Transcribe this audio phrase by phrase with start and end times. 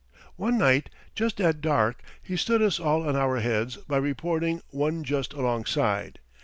[0.35, 5.03] One night just at dark he stood us all on our heads by reporting one
[5.03, 6.17] just alongside.